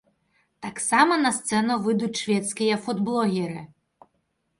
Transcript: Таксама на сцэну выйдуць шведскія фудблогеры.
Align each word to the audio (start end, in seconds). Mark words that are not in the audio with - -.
Таксама 0.65 1.17
на 1.25 1.31
сцэну 1.35 1.75
выйдуць 1.87 2.19
шведскія 2.21 2.79
фудблогеры. 2.87 3.61